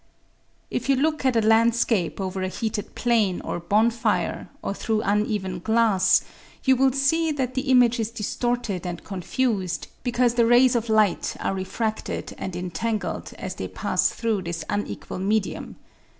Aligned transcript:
If 0.71 0.89
you 0.89 0.95
look 0.95 1.25
at 1.25 1.35
a 1.35 1.41
landscape 1.41 2.19
over 2.19 2.41
a 2.41 2.47
heated 2.47 2.95
plain 2.95 3.39
or 3.41 3.59
bonfire 3.59 4.49
or 4.63 4.73
through 4.73 5.01
uneven 5.03 5.59
glass 5.59 6.23
you 6.63 6.75
will 6.75 6.91
see 6.91 7.31
that 7.33 7.53
the 7.53 7.69
image 7.69 7.99
is 7.99 8.09
distorted 8.09 8.87
and 8.87 9.03
confused 9.03 9.89
because 10.01 10.33
the 10.33 10.47
rays 10.47 10.75
of 10.75 10.89
light 10.89 11.35
are 11.39 11.53
refracted 11.53 12.33
and 12.39 12.55
entangled 12.55 13.33
as 13.37 13.53
they 13.53 13.67
pass 13.67 14.09
through 14.09 14.41
this 14.41 14.63
unequal 14.71 15.19
medium. 15.19 15.75